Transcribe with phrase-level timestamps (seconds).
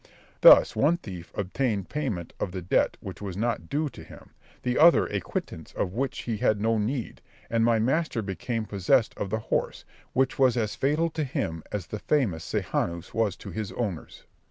[0.41, 4.31] Thus one thief obtained payment of the debt which was not due to him,
[4.63, 9.13] the other a quittance of which he had no need, and my master became possessed
[9.15, 13.51] of the horse, which was as fatal to him as the famous Sejanus was to
[13.51, 14.25] his owners.